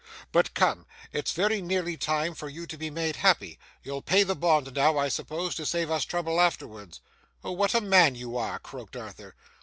[0.31, 3.59] But come, it's very nearly time for you to be made happy.
[3.83, 7.01] You'll pay the bond now, I suppose, to save us trouble afterwards.'
[7.43, 9.35] 'Oh what a man you are!' croaked Arthur.